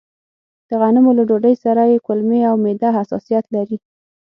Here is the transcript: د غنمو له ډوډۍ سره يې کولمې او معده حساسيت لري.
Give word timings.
د 0.67 0.69
غنمو 0.81 1.11
له 1.17 1.23
ډوډۍ 1.29 1.55
سره 1.63 1.81
يې 1.91 1.97
کولمې 2.05 2.41
او 2.49 2.55
معده 2.63 2.89
حساسيت 2.97 3.45
لري. 3.55 3.77